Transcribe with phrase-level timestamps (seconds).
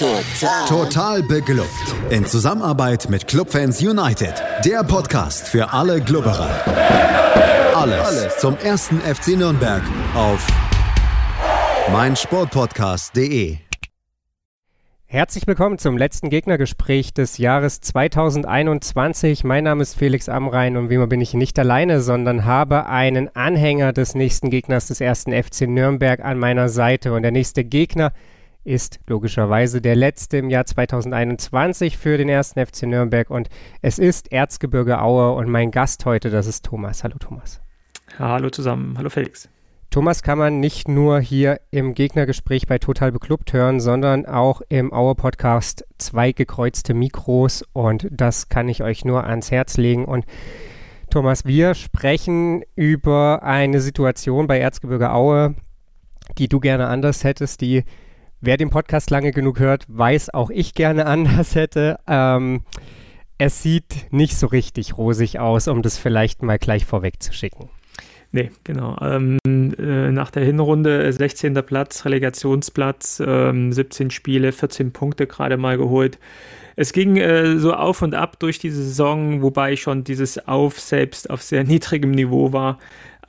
[0.00, 0.66] Total.
[0.66, 1.68] Total beglückt.
[2.08, 4.32] In Zusammenarbeit mit Clubfans United.
[4.64, 6.48] Der Podcast für alle Glubberer.
[7.74, 9.82] Alles, Alles zum ersten FC Nürnberg
[10.14, 10.46] auf
[11.92, 13.58] meinsportpodcast.de.
[15.04, 19.44] Herzlich willkommen zum letzten Gegnergespräch des Jahres 2021.
[19.44, 23.36] Mein Name ist Felix Amrein und wie immer bin ich nicht alleine, sondern habe einen
[23.36, 27.12] Anhänger des nächsten Gegners des ersten FC Nürnberg an meiner Seite.
[27.12, 28.39] Und der nächste Gegner ist
[29.06, 33.48] logischerweise der letzte im Jahr 2021 für den ersten FC Nürnberg und
[33.82, 37.04] es ist Erzgebirge Aue und mein Gast heute, das ist Thomas.
[37.04, 37.60] Hallo Thomas.
[38.18, 39.48] Hallo zusammen, hallo Felix.
[39.90, 44.92] Thomas kann man nicht nur hier im Gegnergespräch bei Total Beklubbt hören, sondern auch im
[44.92, 50.04] Auer Podcast zwei gekreuzte Mikros und das kann ich euch nur ans Herz legen.
[50.04, 50.26] Und
[51.10, 55.56] Thomas, wir sprechen über eine Situation bei Erzgebirge Aue,
[56.38, 57.82] die du gerne anders hättest, die
[58.40, 61.98] wer den Podcast lange genug hört, weiß auch ich gerne anders hätte.
[62.06, 62.62] Ähm,
[63.38, 67.70] es sieht nicht so richtig rosig aus, um das vielleicht mal gleich vorweg zu schicken.
[68.32, 68.96] Nee, genau.
[69.00, 71.56] Ähm, äh, nach der Hinrunde 16.
[71.56, 76.18] Äh, Platz, Relegationsplatz, ähm, 17 Spiele, 14 Punkte gerade mal geholt.
[76.76, 81.28] Es ging äh, so auf und ab durch diese Saison, wobei schon dieses Auf selbst
[81.28, 82.78] auf sehr niedrigem Niveau war.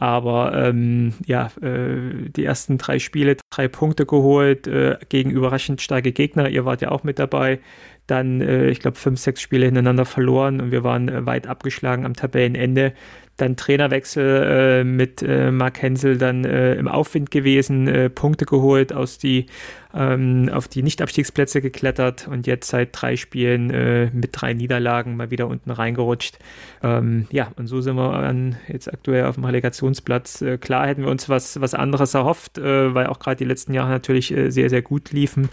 [0.02, 6.12] Aber ähm, ja, äh, die ersten drei Spiele, drei Punkte geholt äh, gegen überraschend starke
[6.12, 6.50] Gegner.
[6.50, 7.60] Ihr wart ja auch mit dabei.
[8.08, 12.04] Dann, äh, ich glaube, fünf, sechs Spiele hintereinander verloren und wir waren äh, weit abgeschlagen
[12.04, 12.94] am Tabellenende
[13.38, 18.94] dann Trainerwechsel äh, mit äh, Mark Hensel dann äh, im Aufwind gewesen, äh, Punkte geholt,
[18.94, 19.48] aus die,
[19.94, 25.32] ähm, auf die Nicht-Abstiegsplätze geklettert und jetzt seit drei Spielen äh, mit drei Niederlagen mal
[25.32, 26.38] wieder unten reingerutscht.
[26.84, 30.42] Ähm, ja, und so sind wir an, jetzt aktuell auf dem Relegationsplatz.
[30.42, 33.90] Äh, klar hätten wir uns was, was anderes erhofft, weil auch gerade die letzten Jahre
[33.90, 35.50] natürlich sehr, sehr gut liefen.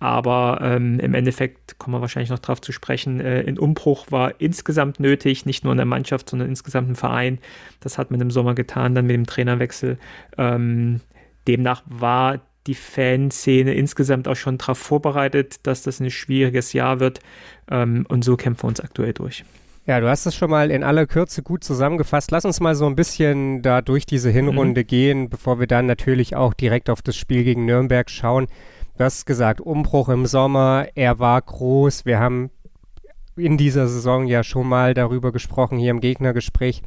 [0.00, 3.20] Aber ähm, im Endeffekt kommen wir wahrscheinlich noch darauf zu sprechen.
[3.20, 7.38] ein Umbruch war insgesamt nötig, nicht nur in der Mannschaft, sondern insgesamt im Verein rein.
[7.80, 9.98] Das hat man im Sommer getan, dann mit dem Trainerwechsel.
[10.38, 11.00] Ähm,
[11.46, 17.20] demnach war die Fanszene insgesamt auch schon darauf vorbereitet, dass das ein schwieriges Jahr wird.
[17.70, 19.44] Ähm, und so kämpfen wir uns aktuell durch.
[19.84, 22.30] Ja, du hast es schon mal in aller Kürze gut zusammengefasst.
[22.30, 24.86] Lass uns mal so ein bisschen da durch diese Hinrunde mhm.
[24.86, 28.46] gehen, bevor wir dann natürlich auch direkt auf das Spiel gegen Nürnberg schauen.
[28.96, 32.04] Du hast gesagt, Umbruch im Sommer, er war groß.
[32.04, 32.50] Wir haben
[33.36, 36.82] in dieser Saison ja schon mal darüber gesprochen, hier im Gegnergespräch.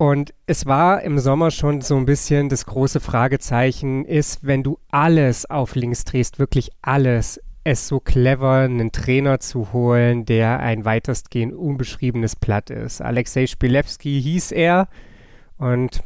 [0.00, 4.78] Und es war im Sommer schon so ein bisschen das große Fragezeichen ist, wenn du
[4.90, 10.86] alles auf links drehst, wirklich alles, es so clever, einen Trainer zu holen, der ein
[10.86, 13.02] weitestgehend unbeschriebenes Blatt ist.
[13.02, 14.88] Alexei Spilewski hieß er
[15.58, 16.02] und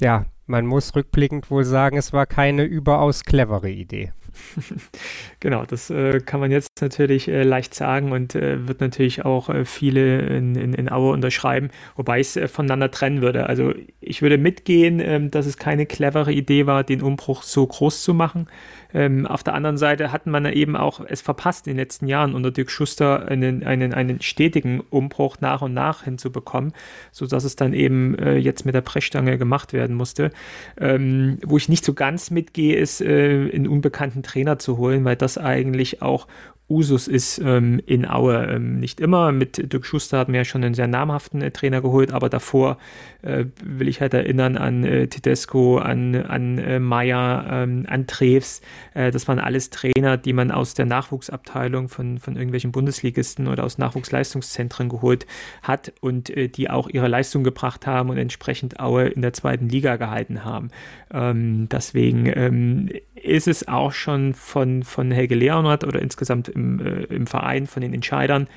[0.00, 4.12] ja, man muss rückblickend wohl sagen, es war keine überaus clevere Idee.
[5.40, 9.48] genau, das äh, kann man jetzt natürlich äh, leicht sagen und äh, wird natürlich auch
[9.48, 13.46] äh, viele in, in, in Aue unterschreiben, wobei ich es äh, voneinander trennen würde.
[13.46, 18.02] Also ich würde mitgehen, ähm, dass es keine clevere Idee war, den Umbruch so groß
[18.02, 18.48] zu machen.
[18.94, 22.34] Ähm, auf der anderen Seite hat man eben auch es verpasst, in den letzten Jahren
[22.34, 26.72] unter Dirk Schuster einen, einen, einen stetigen Umbruch nach und nach hinzubekommen,
[27.12, 30.30] sodass es dann eben äh, jetzt mit der Brechstange gemacht werden musste.
[30.78, 35.16] Ähm, wo ich nicht so ganz mitgehe, ist, äh, einen unbekannten Trainer zu holen, weil
[35.16, 36.26] das eigentlich auch
[36.68, 38.46] Usus ist ähm, in Aue.
[38.46, 39.32] Ähm, nicht immer.
[39.32, 42.78] Mit Dirk Schuster hatten wir ja schon einen sehr namhaften äh, Trainer geholt, aber davor
[43.22, 48.60] äh, will ich halt erinnern an äh, Tedesco, an, an äh, Meyer, ähm, an Treves.
[48.94, 53.64] Äh, das waren alles Trainer, die man aus der Nachwuchsabteilung von, von irgendwelchen Bundesligisten oder
[53.64, 55.26] aus Nachwuchsleistungszentren geholt
[55.62, 59.68] hat und äh, die auch ihre Leistung gebracht haben und entsprechend Aue in der zweiten
[59.68, 60.68] Liga gehalten haben.
[61.12, 62.90] Ähm, deswegen ähm,
[63.22, 67.82] ist es auch schon von, von Helge Leonhardt oder insgesamt im, äh, im Verein von
[67.82, 68.48] den Entscheidern.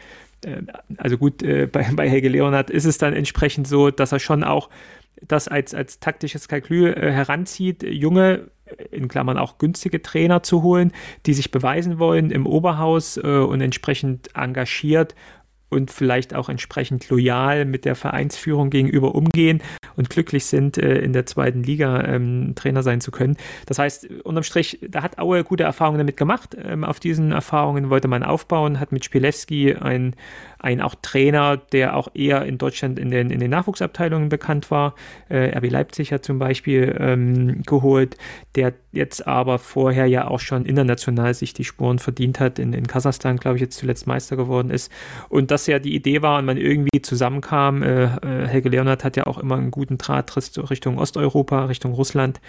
[0.46, 0.64] Äh,
[0.98, 4.44] also gut, äh, bei, bei Helge Leonhardt ist es dann entsprechend so, dass er schon
[4.44, 4.70] auch
[5.22, 8.50] das als, als taktisches Kalkül äh, heranzieht, junge,
[8.90, 10.92] in Klammern auch günstige Trainer zu holen,
[11.26, 15.16] die sich beweisen wollen im Oberhaus äh, und entsprechend engagiert
[15.72, 19.62] und vielleicht auch entsprechend loyal mit der Vereinsführung gegenüber umgehen
[19.96, 23.38] und glücklich sind, äh, in der zweiten Liga ähm, Trainer sein zu können.
[23.66, 26.58] Das heißt, unterm Strich, da hat Aue gute Erfahrungen damit gemacht.
[26.62, 30.16] Ähm, auf diesen Erfahrungen wollte man aufbauen, hat mit Spielewski ein,
[30.60, 34.96] ein auch Trainer, der auch eher in Deutschland in den, in den Nachwuchsabteilungen bekannt war.
[35.30, 38.18] Äh, RB Leipzig hat zum Beispiel ähm, geholt,
[38.56, 42.88] der jetzt aber vorher ja auch schon international sich die Spuren verdient hat, in, in
[42.88, 44.92] Kasachstan, glaube ich, jetzt zuletzt Meister geworden ist.
[45.30, 47.84] Und das das ja die Idee war und man irgendwie zusammenkam.
[47.84, 52.42] Äh, äh, Helge Leonard hat ja auch immer einen guten Draht Richtung Osteuropa, Richtung Russland.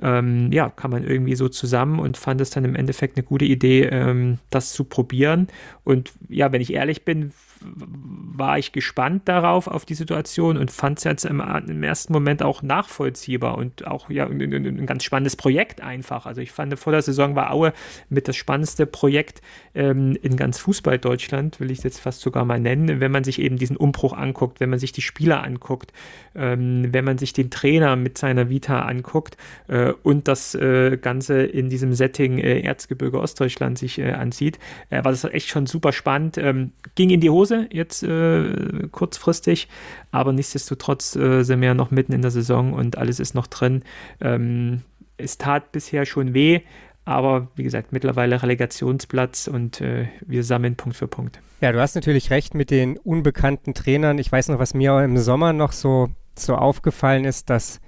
[0.00, 3.44] Ähm, ja, kam man irgendwie so zusammen und fand es dann im Endeffekt eine gute
[3.44, 5.48] Idee, ähm, das zu probieren.
[5.84, 10.98] Und ja, wenn ich ehrlich bin, war ich gespannt darauf, auf die Situation und fand
[10.98, 15.36] es jetzt im, im, ersten Moment auch nachvollziehbar und auch ja, ein, ein, ganz spannendes
[15.36, 16.24] Projekt einfach.
[16.24, 17.72] Also ich fand, vor der Saison war Aue
[18.08, 19.42] mit das spannendste Projekt
[19.74, 23.24] ähm, in ganz Fußball Deutschland, will ich es jetzt fast sogar mal nennen, wenn man
[23.24, 25.92] sich eben diesen Umbruch anguckt, wenn man sich die Spieler anguckt,
[26.34, 29.36] ähm, wenn man sich den Trainer mit seiner Vita anguckt
[29.68, 34.58] äh, und das äh, Ganze in diesem Setting äh, Erzgebirge Ostdeutschland sich äh, ansieht,
[34.88, 36.38] äh, war das echt schon super spannend.
[36.38, 39.68] Ähm, ging in die Hose Pause jetzt äh, kurzfristig,
[40.10, 43.46] aber nichtsdestotrotz äh, sind wir ja noch mitten in der Saison und alles ist noch
[43.46, 43.82] drin.
[44.20, 44.82] Ähm,
[45.16, 46.60] es tat bisher schon weh,
[47.04, 51.40] aber wie gesagt, mittlerweile Relegationsplatz und äh, wir sammeln Punkt für Punkt.
[51.60, 54.18] Ja, du hast natürlich recht mit den unbekannten Trainern.
[54.18, 57.80] Ich weiß noch, was mir im Sommer noch so, so aufgefallen ist, dass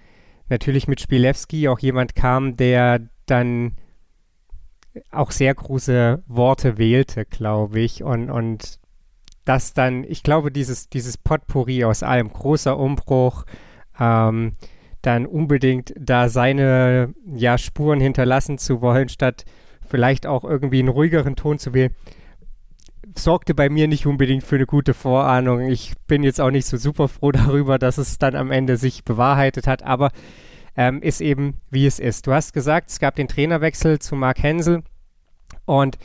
[0.49, 3.77] natürlich mit Spielewski auch jemand kam, der dann
[5.11, 8.82] auch sehr große Worte wählte, glaube ich, und, und
[9.45, 13.45] dass dann, ich glaube, dieses, dieses Potpourri aus allem, großer Umbruch,
[13.99, 14.53] ähm,
[15.03, 19.45] dann unbedingt da seine ja, Spuren hinterlassen zu wollen, statt
[19.85, 21.95] vielleicht auch irgendwie einen ruhigeren Ton zu wählen,
[23.17, 25.63] sorgte bei mir nicht unbedingt für eine gute Vorahnung.
[25.69, 29.05] Ich bin jetzt auch nicht so super froh darüber, dass es dann am Ende sich
[29.05, 30.11] bewahrheitet hat, aber
[30.77, 32.27] ähm, ist eben, wie es ist.
[32.27, 34.83] Du hast gesagt, es gab den Trainerwechsel zu Mark Hensel
[35.67, 35.99] und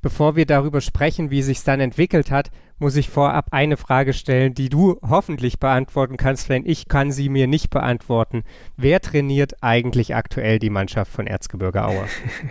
[0.00, 4.54] bevor wir darüber sprechen, wie sich dann entwickelt hat, muss ich vorab eine Frage stellen,
[4.54, 8.42] die du hoffentlich beantworten kannst, denn ich kann sie mir nicht beantworten.
[8.76, 12.06] Wer trainiert eigentlich aktuell die Mannschaft von Erzgebirge Aue?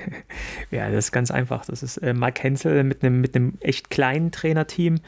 [0.72, 1.66] ja, das ist ganz einfach.
[1.66, 5.00] Das ist äh, Mark Hensel mit einem mit echt kleinen Trainerteam.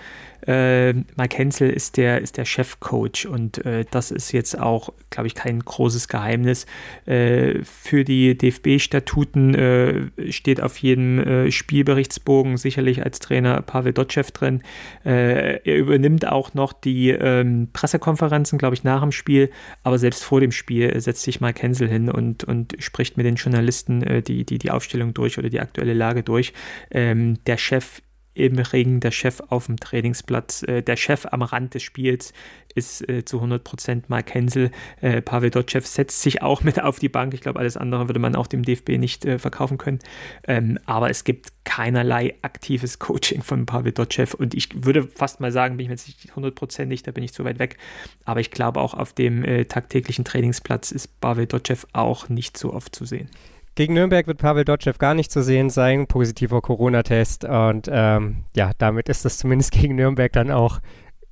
[0.48, 5.28] Äh, Mike Hensel ist der, ist der Chefcoach und äh, das ist jetzt auch, glaube
[5.28, 6.68] ich, kein großes Geheimnis.
[7.06, 14.26] Äh, für die DFB-Statuten äh, steht auf jedem äh, Spielberichtsbogen sicherlich als Trainer Pavel Dotschew
[14.34, 14.62] drin.
[15.06, 19.52] Äh, er übernimmt auch noch die ähm, Pressekonferenzen, glaube ich, nach dem Spiel,
[19.84, 23.36] aber selbst vor dem Spiel setzt sich Mike Hensel hin und, und spricht mit den
[23.36, 26.54] Journalisten die, die, die Aufstellung durch oder die aktuelle Lage durch.
[26.92, 28.02] Ähm, der Chef
[28.36, 32.34] im Ring, der Chef auf dem Trainingsplatz, äh, der Chef am Rand des Spiels
[32.76, 34.70] ist äh, zu 100% Mark Hensel.
[35.02, 37.34] Äh, Pavel Dotschew setzt sich auch mit auf die Bank.
[37.34, 40.00] Ich glaube, alles andere würde man auch dem DFB nicht äh, verkaufen können.
[40.46, 45.52] Ähm, aber es gibt keinerlei aktives Coaching von Pavel Dotschew und ich würde fast mal
[45.52, 47.78] sagen, bin ich mir jetzt nicht hundertprozentig, da bin ich zu weit weg.
[48.26, 52.74] Aber ich glaube, auch auf dem äh, tagtäglichen Trainingsplatz ist Pavel Dotschew auch nicht so
[52.74, 53.30] oft zu sehen.
[53.76, 57.44] Gegen Nürnberg wird Pavel Dotschew gar nicht zu sehen sein, positiver Corona-Test.
[57.44, 60.80] Und ähm, ja, damit ist das zumindest gegen Nürnberg dann auch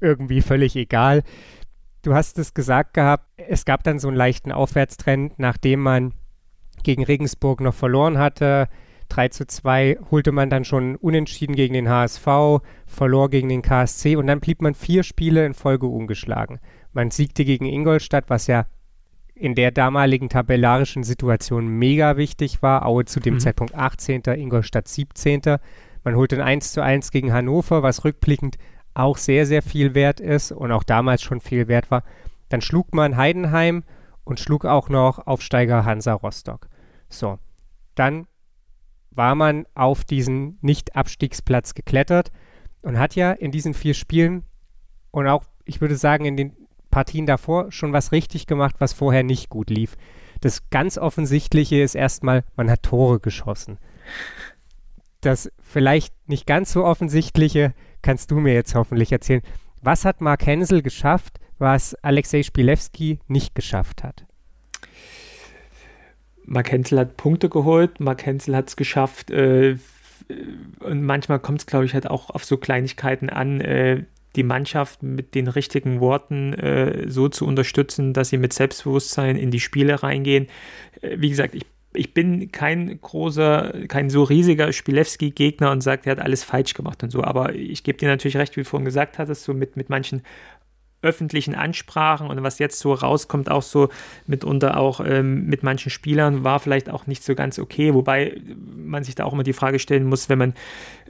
[0.02, 1.24] irgendwie völlig egal.
[2.02, 6.14] Du hast es gesagt gehabt, es gab dann so einen leichten Aufwärtstrend, nachdem man
[6.84, 8.68] gegen Regensburg noch verloren hatte.
[9.08, 12.28] 3 zu 2 holte man dann schon unentschieden gegen den HSV,
[12.86, 16.60] verlor gegen den KSC und dann blieb man vier Spiele in Folge ungeschlagen.
[16.92, 18.66] Man siegte gegen Ingolstadt, was ja
[19.44, 22.86] in der damaligen tabellarischen Situation mega wichtig war.
[22.86, 23.40] Aue zu dem mhm.
[23.42, 25.42] Zeitpunkt 18., Ingolstadt 17.
[26.06, 28.58] Man holt ein 1 zu 1 gegen Hannover, was rückblickend
[28.94, 32.04] auch sehr, sehr viel wert ist und auch damals schon viel wert war.
[32.48, 33.84] Dann schlug man Heidenheim
[34.24, 36.70] und schlug auch noch Aufsteiger Hansa Rostock.
[37.10, 37.38] So,
[37.96, 38.28] dann
[39.12, 42.32] war man auf diesen Nicht-Abstiegsplatz geklettert
[42.82, 44.44] und hat ja in diesen vier Spielen
[45.12, 46.56] und auch, ich würde sagen, in den
[46.94, 49.98] Partien davor schon was richtig gemacht, was vorher nicht gut lief.
[50.42, 53.80] Das ganz Offensichtliche ist erstmal, man hat Tore geschossen.
[55.22, 57.74] Das vielleicht nicht ganz so Offensichtliche
[58.04, 59.42] kannst du mir jetzt hoffentlich erzählen.
[59.82, 64.28] Was hat Mark Hensel geschafft, was Alexei Spilewski nicht geschafft hat?
[66.46, 69.78] Mark Hensel hat Punkte geholt, Mark Hensel hat es geschafft, äh,
[70.80, 74.04] und manchmal kommt es, glaube ich, halt auch auf so Kleinigkeiten an, äh,
[74.36, 79.52] die Mannschaft mit den richtigen Worten äh, so zu unterstützen, dass sie mit Selbstbewusstsein in
[79.52, 80.48] die Spiele reingehen.
[81.02, 86.14] Äh, wie gesagt, ich, ich bin kein großer, kein so riesiger Spilewski-Gegner und sage, er
[86.14, 88.86] hat alles falsch gemacht und so, aber ich gebe dir natürlich recht, wie du vorhin
[88.86, 90.24] gesagt hattest, so mit, mit manchen
[91.04, 93.90] öffentlichen Ansprachen und was jetzt so rauskommt, auch so
[94.26, 98.42] mitunter auch ähm, mit manchen Spielern, war vielleicht auch nicht so ganz okay, wobei
[98.76, 100.54] man sich da auch immer die Frage stellen muss, wenn man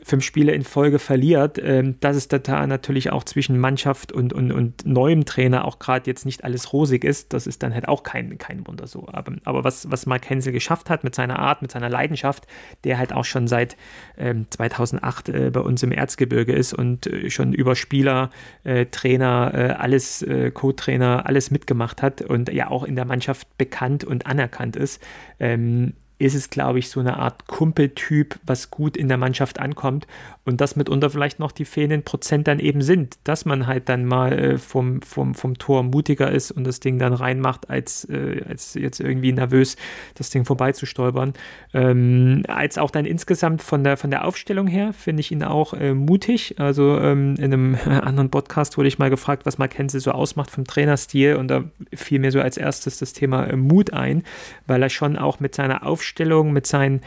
[0.03, 4.51] fünf Spiele in Folge verliert, ähm, dass es da natürlich auch zwischen Mannschaft und, und,
[4.51, 8.03] und neuem Trainer auch gerade jetzt nicht alles rosig ist, das ist dann halt auch
[8.03, 9.07] kein, kein Wunder so.
[9.11, 12.47] Aber, aber was, was Mark Hensel geschafft hat mit seiner Art, mit seiner Leidenschaft,
[12.83, 13.77] der halt auch schon seit
[14.17, 18.29] ähm, 2008 äh, bei uns im Erzgebirge ist und äh, schon über Spieler,
[18.63, 23.57] äh, Trainer, äh, alles, äh, Co-Trainer, alles mitgemacht hat und ja auch in der Mannschaft
[23.57, 25.01] bekannt und anerkannt ist,
[25.39, 25.93] ähm,
[26.23, 30.07] ist es, glaube ich, so eine Art Kumpeltyp, was gut in der Mannschaft ankommt
[30.45, 34.05] und das mitunter vielleicht noch die fehlenden Prozent dann eben sind, dass man halt dann
[34.05, 38.43] mal äh, vom, vom, vom Tor mutiger ist und das Ding dann reinmacht, als, äh,
[38.47, 39.77] als jetzt irgendwie nervös
[40.15, 41.33] das Ding vorbeizustolpern.
[41.73, 45.73] Ähm, als auch dann insgesamt von der, von der Aufstellung her finde ich ihn auch
[45.73, 46.55] äh, mutig.
[46.59, 50.65] Also ähm, in einem anderen Podcast wurde ich mal gefragt, was Mackenzie so ausmacht vom
[50.65, 51.63] Trainerstil und da
[51.93, 54.23] fiel mir so als erstes das Thema äh, Mut ein,
[54.67, 57.01] weil er schon auch mit seiner Aufstellung Aufstellung, mit seinen,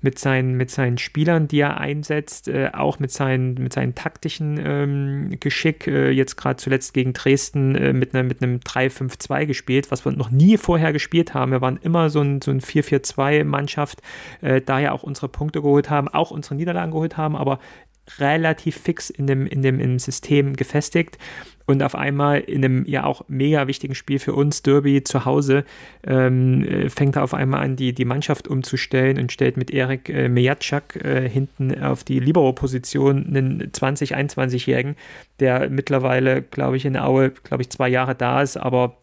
[0.00, 4.58] mit seinen, mit seinen Spielern, die er einsetzt, äh, auch mit seinen, mit seinen taktischen
[4.64, 9.90] ähm, Geschick, äh, jetzt gerade zuletzt gegen Dresden äh, mit, ne, mit einem 3-5-2 gespielt,
[9.90, 11.52] was wir noch nie vorher gespielt haben.
[11.52, 14.00] Wir waren immer so ein, so ein 4-4-2-Mannschaft,
[14.40, 17.58] äh, daher auch unsere Punkte geholt haben, auch unsere Niederlagen geholt haben, aber
[18.18, 21.18] relativ fix in dem, in dem, im System gefestigt
[21.66, 25.64] und auf einmal in einem ja auch mega wichtigen Spiel für uns, Derby zu Hause,
[26.06, 30.08] ähm, äh, fängt er auf einmal an, die, die Mannschaft umzustellen und stellt mit Erik
[30.08, 34.94] äh, Mejatschak äh, hinten auf die Libero-Position einen 20-, 21-Jährigen,
[35.40, 38.98] der mittlerweile, glaube ich, in Aue, glaube ich, zwei Jahre da ist, aber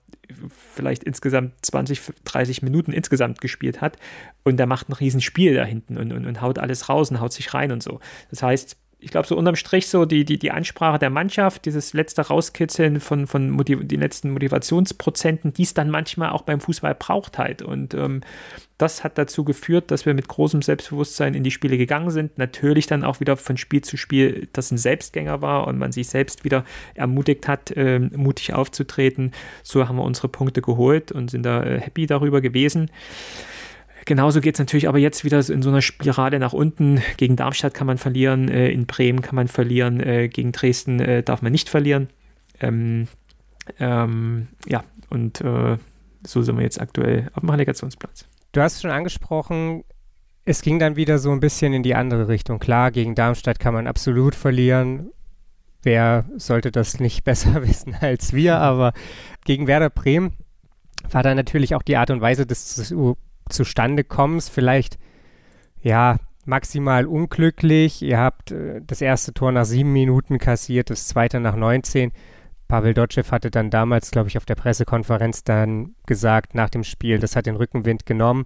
[0.74, 3.98] vielleicht insgesamt 20, 30 Minuten insgesamt gespielt hat
[4.44, 7.34] und der macht ein Riesenspiel da hinten und, und, und haut alles raus und haut
[7.34, 8.00] sich rein und so.
[8.30, 11.94] Das heißt, ich glaube, so unterm Strich so die, die, die Ansprache der Mannschaft, dieses
[11.94, 16.96] letzte Rauskitzeln von, von Motiv den letzten Motivationsprozenten, die es dann manchmal auch beim Fußball
[16.96, 17.62] braucht halt.
[17.62, 18.22] Und ähm,
[18.78, 22.38] das hat dazu geführt, dass wir mit großem Selbstbewusstsein in die Spiele gegangen sind.
[22.38, 26.08] Natürlich dann auch wieder von Spiel zu Spiel, das ein Selbstgänger war und man sich
[26.08, 26.64] selbst wieder
[26.96, 29.32] ermutigt hat, äh, mutig aufzutreten.
[29.64, 32.90] So haben wir unsere Punkte geholt und sind da äh, happy darüber gewesen.
[34.06, 37.02] Genauso geht es natürlich aber jetzt wieder in so einer Spirale nach unten.
[37.18, 41.24] Gegen Darmstadt kann man verlieren, äh, in Bremen kann man verlieren, äh, gegen Dresden äh,
[41.24, 42.10] darf man nicht verlieren.
[42.60, 43.08] Ähm,
[43.80, 45.78] ähm, ja, und äh,
[46.26, 48.26] so sind wir jetzt aktuell auf dem Relegationsplatz.
[48.52, 49.84] Du hast schon angesprochen,
[50.46, 52.60] es ging dann wieder so ein bisschen in die andere Richtung.
[52.60, 55.12] Klar, gegen Darmstadt kann man absolut verlieren.
[55.82, 58.58] Wer sollte das nicht besser wissen als wir?
[58.58, 58.94] Aber
[59.46, 60.34] gegen Werder Bremen
[61.10, 62.94] war dann natürlich auch die Art und Weise des
[63.50, 64.98] zustande kommst, vielleicht
[65.82, 68.02] ja maximal unglücklich.
[68.02, 72.12] Ihr habt äh, das erste Tor nach sieben Minuten kassiert, das zweite nach 19.
[72.68, 77.20] Pavel Dotschew hatte dann damals, glaube ich, auf der Pressekonferenz dann gesagt nach dem Spiel,
[77.20, 78.46] das hat den Rückenwind genommen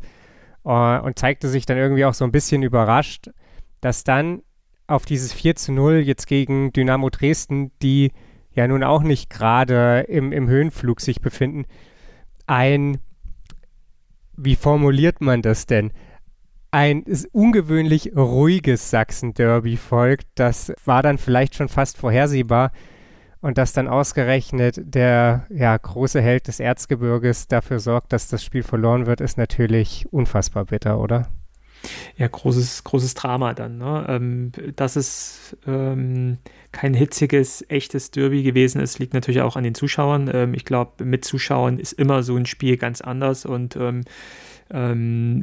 [0.66, 3.30] uh, und zeigte sich dann irgendwie auch so ein bisschen überrascht,
[3.80, 4.42] dass dann
[4.88, 8.12] auf dieses 4 zu 0 jetzt gegen Dynamo Dresden, die
[8.52, 11.66] ja nun auch nicht gerade im, im Höhenflug sich befinden,
[12.48, 12.98] ein
[14.38, 15.92] wie formuliert man das denn?
[16.72, 20.28] Ein ungewöhnlich ruhiges Sachsen-Derby folgt.
[20.36, 22.72] Das war dann vielleicht schon fast vorhersehbar.
[23.40, 28.64] Und dass dann ausgerechnet der ja, große Held des Erzgebirges dafür sorgt, dass das Spiel
[28.64, 31.28] verloren wird, ist natürlich unfassbar bitter, oder?
[32.18, 33.78] Ja, großes, großes Drama dann.
[33.78, 34.06] Ne?
[34.10, 36.38] Ähm, dass es ähm,
[36.72, 40.30] kein hitziges, echtes Derby gewesen ist, liegt natürlich auch an den Zuschauern.
[40.34, 44.04] Ähm, ich glaube, mit Zuschauern ist immer so ein Spiel ganz anders und ähm,
[44.72, 45.40] ähm,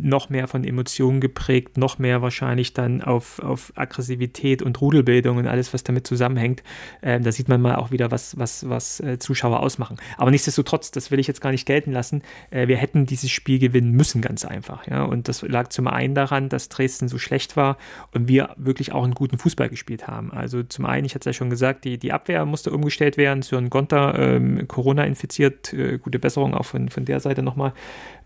[0.00, 5.46] noch mehr von Emotionen geprägt, noch mehr wahrscheinlich dann auf, auf Aggressivität und Rudelbildung und
[5.46, 6.62] alles, was damit zusammenhängt.
[7.02, 9.96] Ähm, da sieht man mal auch wieder, was, was, was äh, Zuschauer ausmachen.
[10.16, 13.58] Aber nichtsdestotrotz, das will ich jetzt gar nicht gelten lassen, äh, wir hätten dieses Spiel
[13.58, 14.86] gewinnen müssen, ganz einfach.
[14.86, 15.04] Ja?
[15.04, 17.78] Und das lag zum einen daran, dass Dresden so schlecht war
[18.12, 20.32] und wir wirklich auch einen guten Fußball gespielt haben.
[20.32, 23.42] Also zum einen, ich hatte es ja schon gesagt, die, die Abwehr musste umgestellt werden.
[23.42, 27.72] Sören Gonter, ähm, Corona infiziert, äh, gute Besserung auch von, von der Seite nochmal.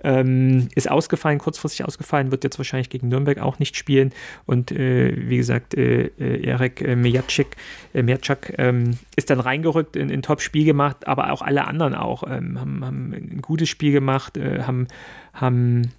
[0.02, 4.12] Ähm, ist ausgefallen, kurzfristig ausgefallen, wird jetzt wahrscheinlich gegen Nürnberg auch nicht spielen.
[4.47, 7.56] Und äh, wie gesagt, äh, äh Erik äh, Mijacek,
[7.94, 12.25] äh, Mijacek ähm, ist dann reingerückt, in ein Top-Spiel gemacht, aber auch alle anderen auch
[12.25, 14.88] ähm, haben, haben, ein gutes Spiel gemacht, äh, haben,
[15.32, 15.90] haben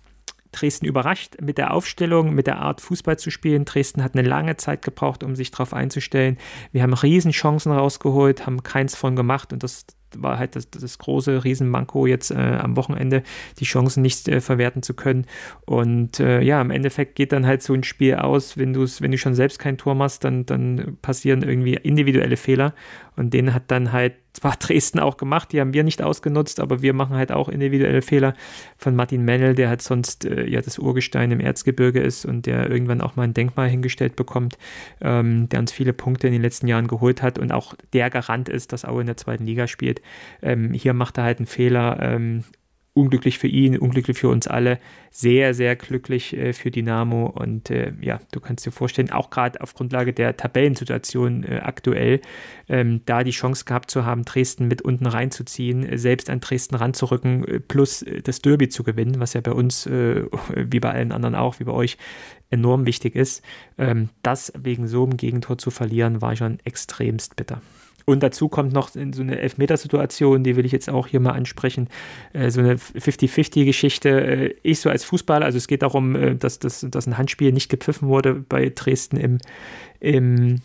[0.54, 3.66] Dresden überrascht mit der Aufstellung, mit der Art Fußball zu spielen.
[3.66, 6.38] Dresden hat eine lange Zeit gebraucht, um sich darauf einzustellen.
[6.72, 9.86] Wir haben Riesenchancen rausgeholt, haben keins von gemacht und das
[10.22, 13.24] war halt das, das große Riesenmanko jetzt äh, am Wochenende,
[13.60, 15.26] die Chancen nicht äh, verwerten zu können.
[15.66, 19.12] Und äh, ja, im Endeffekt geht dann halt so ein Spiel aus, wenn du wenn
[19.12, 22.74] du schon selbst kein Tor machst, dann, dann passieren irgendwie individuelle Fehler.
[23.16, 26.82] Und den hat dann halt zwar Dresden auch gemacht, die haben wir nicht ausgenutzt, aber
[26.82, 28.34] wir machen halt auch individuelle Fehler
[28.78, 32.70] von Martin Mennel, der halt sonst äh, ja das Urgestein im Erzgebirge ist und der
[32.70, 34.58] irgendwann auch mal ein Denkmal hingestellt bekommt,
[35.02, 38.50] ähm, der uns viele Punkte in den letzten Jahren geholt hat und auch der Garant
[38.50, 40.02] ist, dass Aue in der zweiten Liga spielt.
[40.42, 42.44] Ähm, hier macht er halt einen Fehler ähm,
[42.94, 47.94] unglücklich für ihn, unglücklich für uns alle, sehr, sehr glücklich äh, für Dynamo und äh,
[48.02, 52.22] ja, du kannst dir vorstellen, auch gerade auf Grundlage der Tabellensituation äh, aktuell,
[52.70, 56.76] ähm, da die Chance gehabt zu haben, Dresden mit unten reinzuziehen, äh, selbst an Dresden
[56.76, 61.12] ranzurücken, äh, plus äh, das Derby zu gewinnen, was ja bei uns, wie bei allen
[61.12, 61.98] anderen auch, wie bei euch,
[62.50, 63.44] enorm wichtig ist.
[63.78, 67.62] Ähm, das wegen so einem Gegentor zu verlieren, war schon extremst bitter.
[68.06, 71.88] Und dazu kommt noch so eine Elfmetersituation, die will ich jetzt auch hier mal ansprechen,
[72.34, 74.10] äh, so eine 50-50-Geschichte.
[74.10, 77.52] Äh, ich so als Fußballer, also es geht darum, äh, dass, dass, dass ein Handspiel
[77.52, 79.38] nicht gepfiffen wurde bei Dresden im,
[80.00, 80.62] im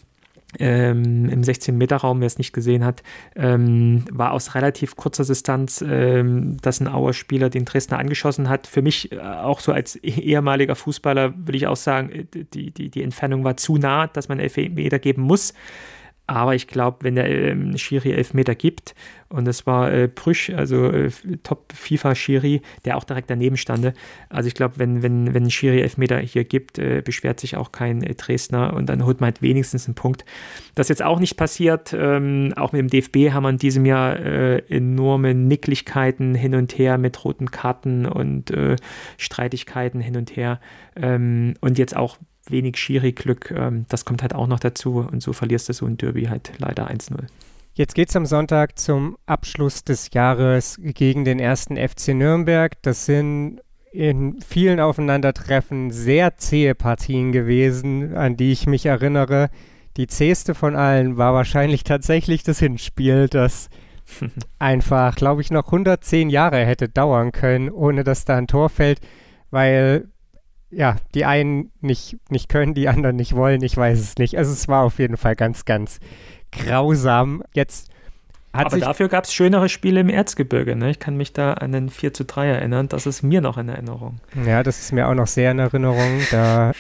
[0.59, 3.03] ähm, im 16-Meter-Raum, wer es nicht gesehen hat,
[3.37, 8.67] ähm, war aus relativ kurzer Distanz, ähm, dass ein Auer Spieler den Dresdner angeschossen hat.
[8.67, 13.45] Für mich auch so als ehemaliger Fußballer würde ich auch sagen, die, die, die Entfernung
[13.45, 15.53] war zu nah, dass man Elfmeter geben muss.
[16.29, 18.95] Aber ich glaube, wenn der ähm, Schiri Elfmeter gibt,
[19.31, 21.11] und das war äh, Prüsch, also äh,
[21.43, 23.95] Top-FIFA-Schiri, der auch direkt daneben stande.
[24.29, 28.03] Also ich glaube, wenn, wenn, wenn Schiri Elfmeter hier gibt, äh, beschwert sich auch kein
[28.03, 30.27] äh, Dresdner und dann holt man halt wenigstens einen Punkt.
[30.75, 31.95] Das jetzt auch nicht passiert.
[31.99, 36.77] Ähm, auch mit dem DFB haben wir in diesem Jahr äh, enorme Nicklichkeiten hin und
[36.77, 38.77] her mit roten Karten und äh,
[39.17, 40.61] Streitigkeiten hin und her.
[40.95, 42.19] Ähm, und jetzt auch
[42.51, 43.51] wenig Schiri-Glück.
[43.51, 46.53] Ähm, das kommt halt auch noch dazu und so verlierst du so ein Derby halt
[46.59, 47.27] leider 1-0.
[47.75, 52.73] Jetzt geht es am Sonntag zum Abschluss des Jahres gegen den ersten FC Nürnberg.
[52.83, 53.61] Das sind
[53.93, 59.51] in vielen Aufeinandertreffen sehr zähe Partien gewesen, an die ich mich erinnere.
[59.97, 63.69] Die zäheste von allen war wahrscheinlich tatsächlich das Hinspiel, das
[64.59, 69.01] einfach, glaube ich, noch 110 Jahre hätte dauern können, ohne dass da ein Tor fällt,
[69.51, 70.09] weil
[70.71, 74.37] ja, die einen nicht, nicht können, die anderen nicht wollen, ich weiß es nicht.
[74.37, 75.99] Also es war auf jeden Fall ganz, ganz
[76.53, 77.43] grausam.
[77.55, 77.91] Jetzt
[78.53, 80.77] Aber dafür gab es schönere Spiele im Erzgebirge.
[80.77, 80.91] Ne?
[80.91, 82.89] Ich kann mich da an den 4 zu 3 erinnern.
[82.89, 84.21] Das ist mir noch in Erinnerung.
[84.47, 86.21] Ja, das ist mir auch noch sehr in Erinnerung.
[86.31, 86.73] Da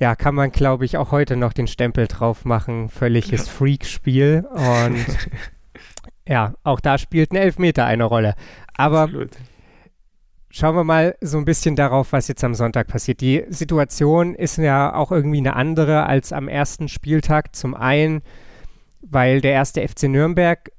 [0.00, 2.88] ja, kann man, glaube ich, auch heute noch den Stempel drauf machen.
[2.88, 3.52] Völliges ja.
[3.52, 4.46] Freak-Spiel.
[4.50, 5.06] Und
[6.26, 8.34] ja, auch da spielt ein Elfmeter eine Rolle.
[8.74, 9.30] Aber Absolut.
[10.52, 13.20] Schauen wir mal so ein bisschen darauf, was jetzt am Sonntag passiert.
[13.20, 17.54] Die Situation ist ja auch irgendwie eine andere als am ersten Spieltag.
[17.54, 18.22] Zum einen,
[19.00, 20.72] weil der erste FC Nürnberg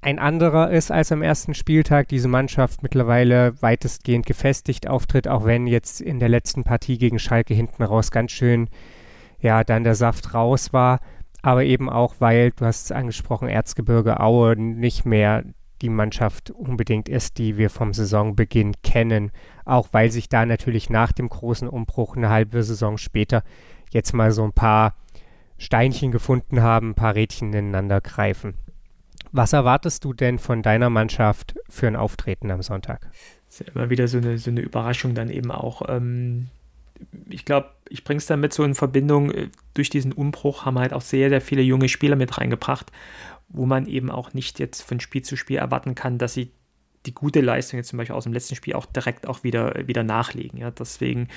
[0.00, 2.06] ein anderer ist als am ersten Spieltag.
[2.06, 7.54] Diese Mannschaft mittlerweile weitestgehend gefestigt auftritt, auch wenn jetzt in der letzten Partie gegen Schalke
[7.54, 8.68] hinten raus ganz schön,
[9.40, 11.00] ja, dann der Saft raus war.
[11.42, 15.42] Aber eben auch, weil, du hast es angesprochen, Erzgebirge Aue nicht mehr
[15.82, 19.30] die Mannschaft unbedingt ist, die wir vom Saisonbeginn kennen.
[19.64, 23.42] Auch weil sich da natürlich nach dem großen Umbruch eine halbe Saison später
[23.90, 24.94] jetzt mal so ein paar
[25.58, 28.54] Steinchen gefunden haben, ein paar Rädchen ineinander greifen.
[29.32, 33.10] Was erwartest du denn von deiner Mannschaft für ein Auftreten am Sonntag?
[33.46, 35.82] Das ist ja immer wieder so eine, so eine Überraschung dann eben auch.
[35.88, 36.48] Ähm,
[37.28, 40.92] ich glaube, ich bringe es damit so in Verbindung, äh, durch diesen Umbruch haben halt
[40.92, 42.90] auch sehr, sehr viele junge Spieler mit reingebracht
[43.48, 46.52] wo man eben auch nicht jetzt von Spiel zu Spiel erwarten kann, dass sie
[47.06, 50.02] die gute Leistung jetzt zum Beispiel aus dem letzten Spiel auch direkt auch wieder, wieder
[50.02, 50.58] nachlegen.
[50.58, 51.28] Ja, deswegen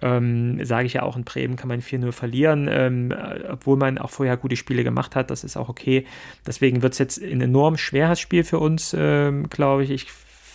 [0.00, 3.14] ähm, sage ich ja auch, in Bremen kann man 4-0 verlieren, ähm,
[3.48, 5.30] obwohl man auch vorher gute Spiele gemacht hat.
[5.30, 6.06] Das ist auch okay.
[6.46, 9.90] Deswegen wird es jetzt ein enorm schweres Spiel für uns, ähm, glaube ich.
[9.90, 10.06] Ich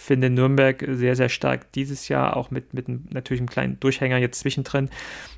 [0.02, 4.40] finde Nürnberg sehr, sehr stark dieses Jahr, auch mit, mit natürlich einem kleinen Durchhänger jetzt
[4.40, 4.90] zwischendrin.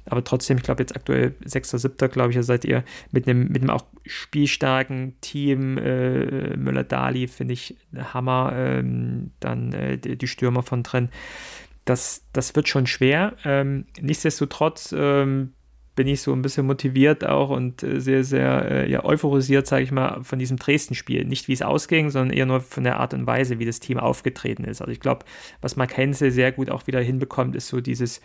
[0.05, 1.71] Aber trotzdem, ich glaube jetzt aktuell 6.
[1.71, 2.09] 7.
[2.09, 5.77] glaube ich, seid ihr mit einem, mit einem auch spielstarken Team.
[5.77, 8.53] Äh, Müller-Dali finde ich Hammer.
[8.55, 11.09] Ähm, dann äh, die, die, Stürmer von drin.
[11.85, 13.33] Das, das wird schon schwer.
[13.43, 15.53] Ähm, nichtsdestotrotz ähm,
[15.95, 19.83] bin ich so ein bisschen motiviert auch und äh, sehr, sehr äh, ja, euphorisiert, sage
[19.83, 21.25] ich mal, von diesem Dresden-Spiel.
[21.25, 23.99] Nicht wie es ausging, sondern eher nur von der Art und Weise, wie das Team
[23.99, 24.81] aufgetreten ist.
[24.81, 25.25] Also ich glaube,
[25.61, 28.21] was Mark Hensel sehr gut auch wieder hinbekommt, ist so dieses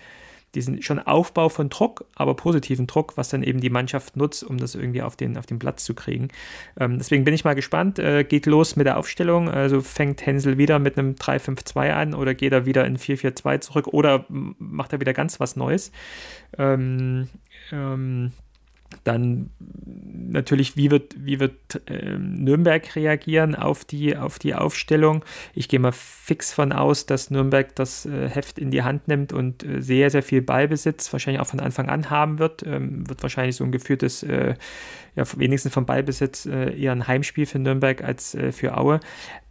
[0.55, 4.59] diesen schon Aufbau von Druck, aber positiven Druck, was dann eben die Mannschaft nutzt, um
[4.59, 6.29] das irgendwie auf den, auf den Platz zu kriegen.
[6.79, 7.99] Ähm, deswegen bin ich mal gespannt.
[7.99, 9.51] Äh, geht los mit der Aufstellung.
[9.51, 13.89] Also fängt Hänsel wieder mit einem 3-5-2 an oder geht er wieder in 4-4-2 zurück
[13.89, 15.93] oder macht er wieder ganz was Neues.
[16.57, 17.29] Ähm,
[17.73, 18.33] ähm,
[19.05, 19.51] dann
[20.31, 25.25] natürlich, wie wird, wie wird äh, Nürnberg reagieren auf die, auf die Aufstellung.
[25.55, 29.33] Ich gehe mal fix von aus, dass Nürnberg das äh, Heft in die Hand nimmt
[29.33, 32.63] und äh, sehr, sehr viel Ballbesitz wahrscheinlich auch von Anfang an haben wird.
[32.67, 34.55] Ähm, wird wahrscheinlich so ein geführtes, äh,
[35.19, 39.01] ja, wenigstens vom Ballbesitz äh, eher ein Heimspiel für Nürnberg als äh, für Aue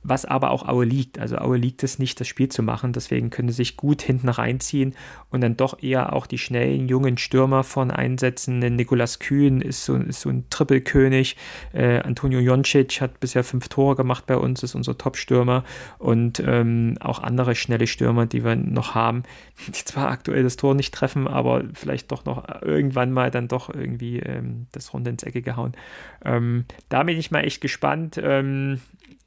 [0.08, 1.20] was aber auch Aue liegt.
[1.20, 2.94] Also Aue liegt es nicht, das Spiel zu machen.
[2.94, 4.96] Deswegen können sie sich gut hinten reinziehen
[5.30, 8.60] und dann doch eher auch die schnellen, jungen Stürmer von einsetzen.
[8.60, 11.36] Nikolas Kühn ist so, ist so ein Trippelkönig.
[11.74, 15.64] Äh, Antonio Joncic hat bisher fünf Tore gemacht bei uns, ist unser Top-Stürmer.
[16.00, 19.24] Und ähm, auch andere schnelle Stürmer, die wir noch haben,
[19.68, 23.74] die zwar aktuell das Tor nicht treffen, aber vielleicht doch noch irgendwann mal dann doch
[23.74, 25.74] irgendwie ähm, das Runde ins Ecke gehauen.
[26.24, 28.20] Ähm, da bin ich mal echt gespannt.
[28.22, 28.80] Ähm,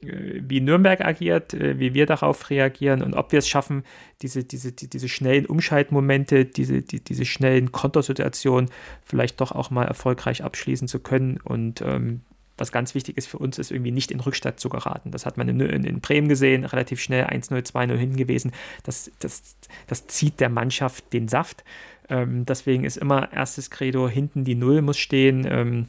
[0.03, 3.85] äh, wie Nürnberg agiert, äh, wie wir darauf reagieren und ob wir es schaffen,
[4.23, 8.71] diese, diese, die, diese schnellen Umschaltmomente, diese, die, diese schnellen Kontersituationen
[9.03, 11.39] vielleicht doch auch mal erfolgreich abschließen zu können.
[11.43, 12.23] Und ähm,
[12.57, 15.11] was ganz wichtig ist für uns, ist irgendwie nicht in Rückstand zu geraten.
[15.11, 18.53] Das hat man in, in, in Bremen gesehen, relativ schnell 1-0, 2-0 hinten gewesen.
[18.85, 21.65] Das, das, das zieht der Mannschaft den Saft.
[22.11, 25.47] Ähm, deswegen ist immer erstes Credo, hinten die Null muss stehen.
[25.49, 25.87] Ähm,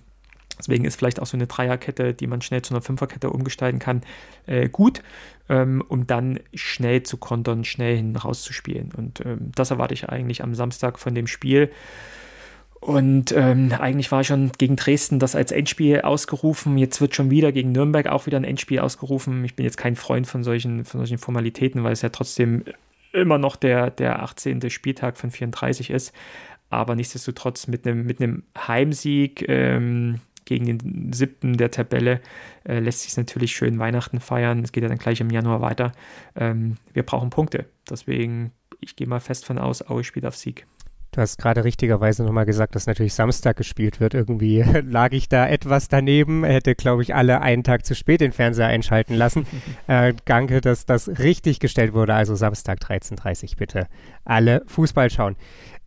[0.62, 4.02] Deswegen ist vielleicht auch so eine Dreierkette, die man schnell zu einer Fünferkette umgestalten kann,
[4.46, 5.02] äh, gut,
[5.50, 8.92] ähm, um dann schnell zu kontern, schnell hin rauszuspielen.
[8.96, 11.72] Und ähm, das erwarte ich eigentlich am Samstag von dem Spiel.
[12.80, 16.78] Und ähm, eigentlich war schon gegen Dresden das als Endspiel ausgerufen.
[16.78, 19.46] Jetzt wird schon wieder gegen Nürnberg auch wieder ein Endspiel ausgerufen.
[19.46, 22.64] Ich bin jetzt kein Freund von solchen, von solchen Formalitäten, weil es ja trotzdem
[23.14, 24.70] immer noch der, der 18.
[24.72, 26.12] Spieltag von 34 ist.
[26.72, 28.20] Aber nichtsdestotrotz mit einem, mit
[28.58, 32.22] Heimsieg ähm, gegen den siebten der Tabelle
[32.64, 34.64] äh, lässt sich natürlich schön Weihnachten feiern.
[34.64, 35.92] Es geht ja dann gleich im Januar weiter.
[36.36, 37.66] Ähm, wir brauchen Punkte.
[37.90, 40.66] Deswegen, ich gehe mal fest von aus, Aue spielt auf Sieg.
[41.14, 44.14] Du hast gerade richtigerweise nochmal gesagt, dass natürlich Samstag gespielt wird.
[44.14, 48.32] Irgendwie lag ich da etwas daneben, hätte, glaube ich, alle einen Tag zu spät den
[48.32, 49.46] Fernseher einschalten lassen.
[49.88, 52.14] äh, danke, dass das richtig gestellt wurde.
[52.14, 53.88] Also Samstag 13.30 Uhr bitte
[54.24, 55.36] alle Fußball schauen.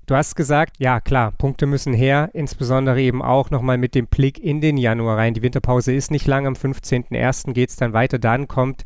[0.06, 4.38] Du hast gesagt, ja klar, Punkte müssen her, insbesondere eben auch nochmal mit dem Blick
[4.38, 5.32] in den Januar rein.
[5.32, 7.52] Die Winterpause ist nicht lang, am 15.01.
[7.52, 8.18] geht es dann weiter.
[8.18, 8.84] Dann kommt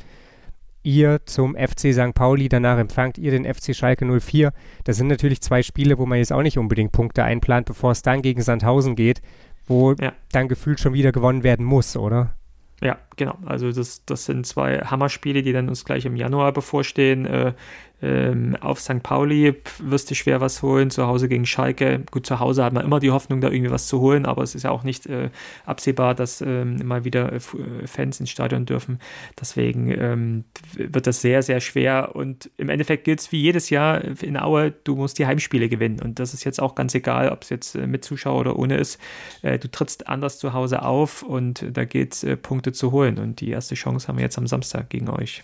[0.85, 2.15] ihr zum FC St.
[2.15, 4.53] Pauli, danach empfangt ihr den FC Schalke 04.
[4.85, 8.03] Das sind natürlich zwei Spiele, wo man jetzt auch nicht unbedingt Punkte einplant, bevor es
[8.03, 9.21] dann gegen Sandhausen geht,
[9.67, 10.13] wo ja.
[10.31, 12.37] dann gefühlt schon wieder gewonnen werden muss, oder?
[12.81, 13.37] Ja, genau.
[13.45, 17.27] Also das, das sind zwei Hammerspiele, die dann uns gleich im Januar bevorstehen.
[17.27, 17.53] Äh,
[18.01, 19.03] ähm, auf St.
[19.03, 22.05] Pauli wirst du schwer was holen, zu Hause gegen Schalke.
[22.11, 24.55] Gut, zu Hause hat man immer die Hoffnung, da irgendwie was zu holen, aber es
[24.55, 25.31] ist ja auch nicht äh,
[25.67, 27.41] absehbar, dass ähm, mal wieder äh,
[27.87, 29.01] Fans ins Stadion dürfen.
[29.41, 30.45] Deswegen ähm,
[30.77, 34.73] wird das sehr, sehr schwer und im Endeffekt gilt es wie jedes Jahr in Aue,
[34.85, 37.75] du musst die Heimspiele gewinnen und das ist jetzt auch ganz egal, ob es jetzt
[37.75, 39.01] äh, mit Zuschauer oder ohne ist.
[39.43, 43.08] Äh, du trittst anders zu Hause auf und da gilt es, äh, Punkte zu holen
[43.17, 45.43] und die erste Chance haben wir jetzt am Samstag gegen euch.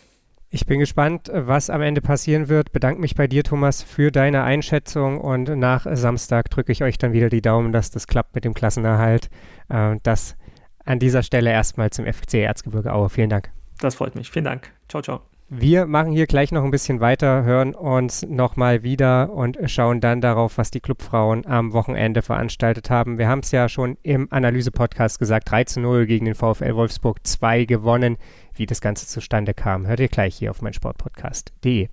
[0.50, 2.70] Ich bin gespannt, was am Ende passieren wird.
[2.70, 7.12] Bedanke mich bei dir, Thomas, für deine Einschätzung und nach Samstag drücke ich euch dann
[7.12, 9.30] wieder die Daumen, dass das klappt mit dem Klassenerhalt.
[9.68, 10.36] Äh, das
[10.84, 13.08] an dieser Stelle erstmal zum FC Erzgebirge Aue.
[13.08, 13.50] Vielen Dank.
[13.80, 14.30] Das freut mich.
[14.30, 14.70] Vielen Dank.
[14.88, 15.33] Ciao, ciao.
[15.56, 20.20] Wir machen hier gleich noch ein bisschen weiter, hören uns nochmal wieder und schauen dann
[20.20, 23.18] darauf, was die Clubfrauen am Wochenende veranstaltet haben.
[23.18, 27.24] Wir haben es ja schon im Analyse-Podcast gesagt, 3 zu 0 gegen den VfL Wolfsburg
[27.24, 28.16] 2 gewonnen.
[28.56, 31.88] Wie das Ganze zustande kam, hört ihr gleich hier auf meinsportpodcast.de.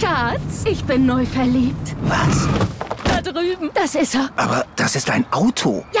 [0.00, 1.94] Schatz, ich bin neu verliebt.
[2.02, 2.48] Was?
[3.04, 3.70] Da drüben.
[3.72, 4.30] Das ist er.
[4.34, 5.84] Aber das ist ein Auto.
[5.94, 6.00] Ja,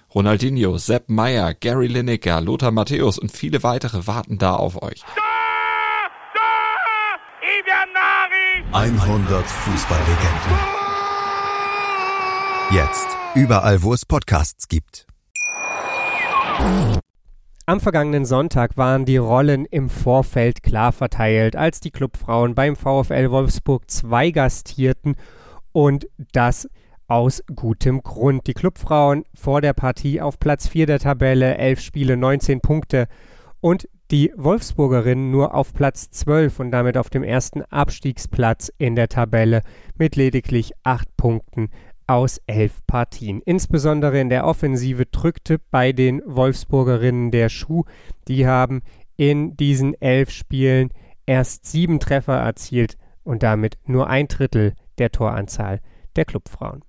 [0.13, 5.03] Ronaldinho, Sepp Meyer, Gary Lineker, Lothar Matthäus und viele weitere warten da auf euch.
[8.73, 10.57] 100 Fußballlegenden
[12.71, 13.07] Jetzt.
[13.35, 15.07] Überall, wo es Podcasts gibt.
[17.65, 23.31] Am vergangenen Sonntag waren die Rollen im Vorfeld klar verteilt, als die Clubfrauen beim VfL
[23.31, 25.15] Wolfsburg 2 gastierten
[25.71, 26.67] und das
[27.11, 28.47] aus gutem Grund.
[28.47, 33.09] Die Clubfrauen vor der Partie auf Platz 4 der Tabelle, 11 Spiele, 19 Punkte
[33.59, 39.09] und die Wolfsburgerinnen nur auf Platz 12 und damit auf dem ersten Abstiegsplatz in der
[39.09, 39.61] Tabelle
[39.97, 41.69] mit lediglich 8 Punkten
[42.07, 43.41] aus elf Partien.
[43.41, 47.83] Insbesondere in der Offensive drückte bei den Wolfsburgerinnen der Schuh.
[48.29, 48.83] Die haben
[49.17, 50.93] in diesen elf Spielen
[51.25, 55.81] erst sieben Treffer erzielt und damit nur ein Drittel der Toranzahl
[56.15, 56.83] der Clubfrauen.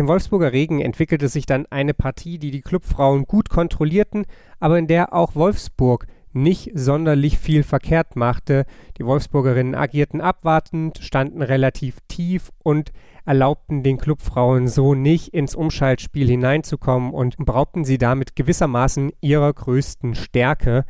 [0.00, 4.24] Im Wolfsburger Regen entwickelte sich dann eine Partie, die die Clubfrauen gut kontrollierten,
[4.58, 8.64] aber in der auch Wolfsburg nicht sonderlich viel verkehrt machte.
[8.96, 12.92] Die Wolfsburgerinnen agierten abwartend, standen relativ tief und
[13.26, 20.14] erlaubten den Clubfrauen so nicht ins Umschaltspiel hineinzukommen und beraubten sie damit gewissermaßen ihrer größten
[20.14, 20.86] Stärke.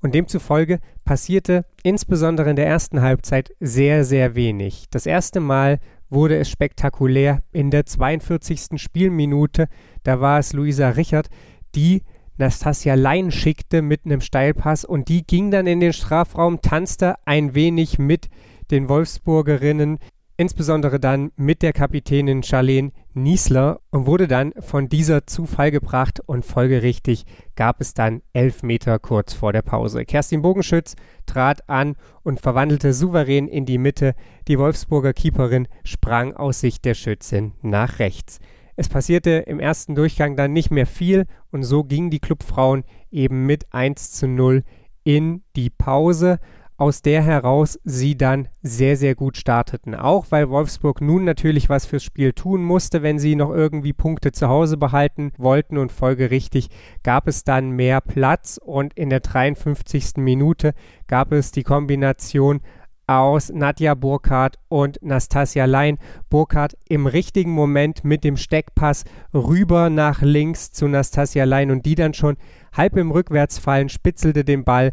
[0.00, 4.86] Und demzufolge passierte insbesondere in der ersten Halbzeit sehr, sehr wenig.
[4.90, 5.78] Das erste Mal
[6.10, 8.80] wurde es spektakulär in der 42.
[8.80, 9.68] Spielminute.
[10.02, 11.28] Da war es Luisa Richard,
[11.74, 12.02] die
[12.38, 17.54] Nastasia Lein schickte mit einem Steilpass und die ging dann in den Strafraum, tanzte ein
[17.54, 18.28] wenig mit
[18.70, 19.98] den Wolfsburgerinnen,
[20.36, 22.92] insbesondere dann mit der Kapitänin Charlene
[23.22, 27.24] Niesler und wurde dann von dieser zu Fall gebracht und folgerichtig
[27.56, 30.04] gab es dann elf Meter kurz vor der Pause.
[30.04, 34.14] Kerstin Bogenschütz trat an und verwandelte souverän in die Mitte.
[34.48, 38.38] Die Wolfsburger Keeperin sprang aus Sicht der Schützin nach rechts.
[38.76, 43.44] Es passierte im ersten Durchgang dann nicht mehr viel und so gingen die Clubfrauen eben
[43.44, 44.62] mit 1 zu 0
[45.04, 46.38] in die Pause,
[46.78, 49.96] aus der heraus sie dann sehr, sehr gut starteten.
[49.96, 54.30] Auch weil Wolfsburg nun natürlich was fürs Spiel tun musste, wenn sie noch irgendwie Punkte
[54.30, 56.68] zu Hause behalten wollten und folgerichtig
[57.02, 60.18] gab es dann mehr Platz und in der 53.
[60.18, 60.72] Minute
[61.08, 62.60] gab es die Kombination
[63.08, 65.98] aus Nadja Burkhardt und Nastasia Lein.
[66.28, 71.94] Burkhardt im richtigen Moment mit dem Steckpass rüber nach links zu Nastasia Lein und die
[71.96, 72.36] dann schon
[72.72, 74.92] halb im Rückwärtsfallen spitzelte den Ball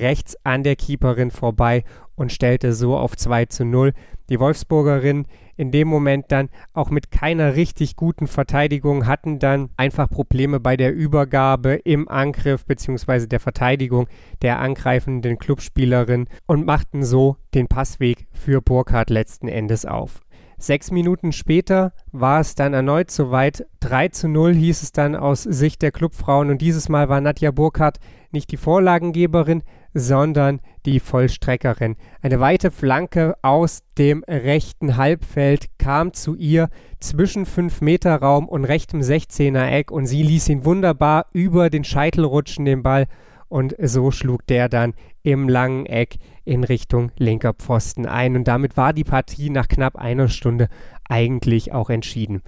[0.00, 3.92] rechts an der Keeperin vorbei und stellte so auf 2 zu 0.
[4.28, 5.26] Die Wolfsburgerinnen
[5.56, 10.76] in dem Moment dann auch mit keiner richtig guten Verteidigung hatten dann einfach Probleme bei
[10.76, 13.26] der Übergabe im Angriff bzw.
[13.26, 14.08] der Verteidigung
[14.42, 20.20] der angreifenden Clubspielerin und machten so den Passweg für Burkhardt letzten Endes auf.
[20.56, 23.66] Sechs Minuten später war es dann erneut soweit.
[23.80, 27.50] 3 zu 0 hieß es dann aus Sicht der Clubfrauen und dieses Mal war Nadja
[27.50, 27.98] Burkhardt
[28.30, 29.62] nicht die Vorlagengeberin,
[29.94, 31.96] sondern die Vollstreckerin.
[32.20, 36.68] Eine weite Flanke aus dem rechten Halbfeld kam zu ihr
[37.00, 41.84] zwischen 5 Meter Raum und rechtem 16er Eck und sie ließ ihn wunderbar über den
[41.84, 43.06] Scheitel rutschen, den Ball
[43.48, 48.76] und so schlug der dann im langen Eck in Richtung linker Pfosten ein und damit
[48.76, 50.68] war die Partie nach knapp einer Stunde
[51.08, 52.42] eigentlich auch entschieden.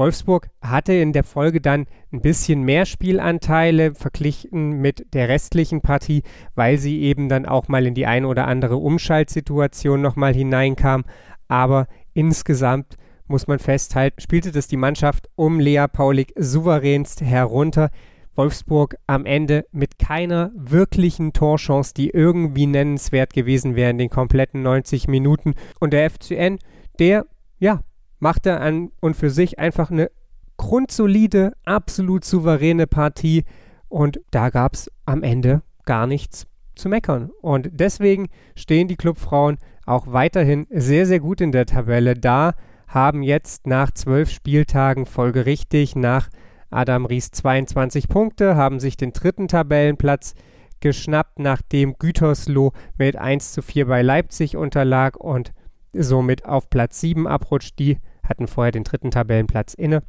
[0.00, 6.22] Wolfsburg hatte in der Folge dann ein bisschen mehr Spielanteile verglichen mit der restlichen Partie,
[6.54, 11.04] weil sie eben dann auch mal in die ein oder andere Umschaltsituation nochmal hineinkam.
[11.48, 17.90] Aber insgesamt muss man festhalten, spielte das die Mannschaft um Lea Paulik souveränst herunter.
[18.34, 24.62] Wolfsburg am Ende mit keiner wirklichen Torchance, die irgendwie nennenswert gewesen wäre in den kompletten
[24.62, 25.52] 90 Minuten.
[25.78, 26.58] Und der FCN,
[26.98, 27.26] der,
[27.58, 27.80] ja,
[28.20, 30.10] machte an und für sich einfach eine
[30.56, 33.44] grundsolide, absolut souveräne Partie.
[33.88, 37.30] Und da gab es am Ende gar nichts zu meckern.
[37.40, 42.54] Und deswegen stehen die Clubfrauen auch weiterhin sehr, sehr gut in der Tabelle da,
[42.86, 46.28] haben jetzt nach zwölf Spieltagen folgerichtig nach
[46.70, 50.34] Adam Ries 22 Punkte, haben sich den dritten Tabellenplatz
[50.80, 55.52] geschnappt, nachdem Gütersloh mit 1 zu 4 bei Leipzig unterlag und
[55.92, 57.78] somit auf Platz 7 abrutscht.
[57.78, 57.98] Die
[58.30, 60.02] hatten vorher den dritten Tabellenplatz inne.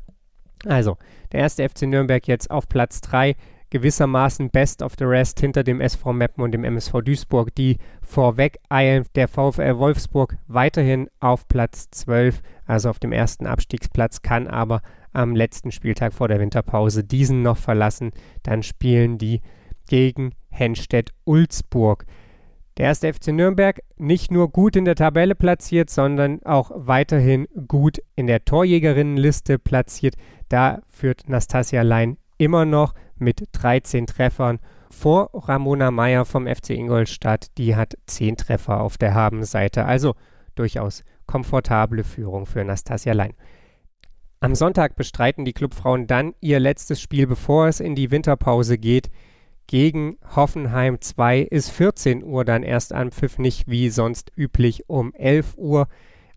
[0.65, 0.97] Also,
[1.31, 3.35] der erste FC Nürnberg jetzt auf Platz 3,
[3.71, 8.59] gewissermaßen best of the rest hinter dem SV Meppen und dem MSV Duisburg, die vorweg
[8.69, 9.05] eilen.
[9.15, 14.81] Der VfL Wolfsburg weiterhin auf Platz 12, also auf dem ersten Abstiegsplatz, kann aber
[15.13, 18.11] am letzten Spieltag vor der Winterpause diesen noch verlassen.
[18.43, 19.41] Dann spielen die
[19.87, 22.05] gegen Henstedt-Ulzburg.
[22.77, 28.01] Der erste FC Nürnberg nicht nur gut in der Tabelle platziert, sondern auch weiterhin gut
[28.15, 30.15] in der Torjägerinnenliste platziert.
[30.49, 37.47] Da führt Nastasia Lein immer noch mit 13 Treffern vor Ramona Meyer vom FC Ingolstadt.
[37.57, 39.85] Die hat 10 Treffer auf der Habenseite.
[39.85, 40.15] Also
[40.55, 43.33] durchaus komfortable Führung für Nastasia Lein.
[44.39, 49.11] Am Sonntag bestreiten die Clubfrauen dann ihr letztes Spiel, bevor es in die Winterpause geht.
[49.71, 55.53] Gegen Hoffenheim 2 ist 14 Uhr dann erst Anpfiff, nicht wie sonst üblich um 11
[55.55, 55.87] Uhr.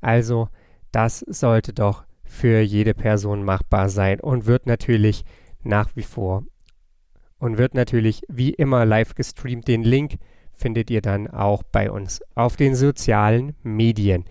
[0.00, 0.50] Also
[0.92, 5.24] das sollte doch für jede Person machbar sein und wird natürlich
[5.64, 6.44] nach wie vor
[7.40, 9.66] und wird natürlich wie immer live gestreamt.
[9.66, 10.18] Den Link
[10.52, 14.26] findet ihr dann auch bei uns auf den sozialen Medien.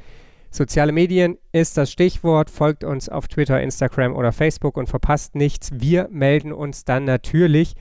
[0.49, 2.49] Soziale Medien ist das Stichwort.
[2.49, 5.71] Folgt uns auf Twitter, Instagram oder Facebook und verpasst nichts.
[5.73, 7.75] Wir melden uns dann natürlich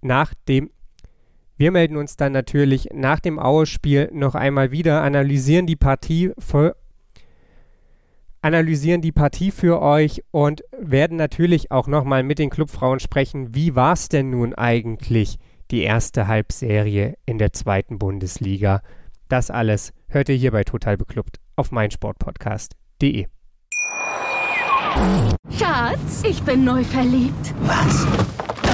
[0.00, 0.70] nach dem
[1.56, 6.76] Wir melden uns dann natürlich nach dem Aue-Spiel noch einmal wieder, analysieren die Partie für,
[8.42, 13.54] analysieren die Partie für euch und werden natürlich auch nochmal mit den Clubfrauen sprechen.
[13.54, 15.38] Wie war es denn nun eigentlich,
[15.70, 18.82] die erste Halbserie in der zweiten Bundesliga?
[19.28, 23.26] Das alles hört ihr hier bei Total Beklubbt auf meinsportpodcast.de.
[25.50, 27.54] Schatz, ich bin neu verliebt.
[27.62, 28.06] Was?